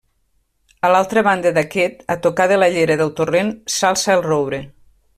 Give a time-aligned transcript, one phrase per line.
[0.87, 4.65] A l'altra banda d'aquest, a tocar de la llera del torrent, s'alça el roure.